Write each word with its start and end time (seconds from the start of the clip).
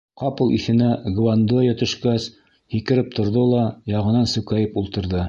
Ҡапыл 0.19 0.53
иҫенә 0.55 0.87
Гвандоя 1.17 1.75
төшкәс, 1.83 2.25
һикереп 2.77 3.15
торҙо 3.21 3.47
ла 3.53 3.63
яңынан 3.97 4.31
сүкәйеп 4.37 4.81
ултырҙы. 4.85 5.19